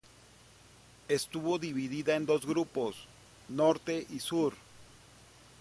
Estuvo 1.09 1.59
dividida 1.59 2.15
en 2.15 2.25
dos 2.25 2.43
grupos: 2.47 2.95
Norte 3.49 4.07
y 4.09 4.17
Sur. 4.19 4.55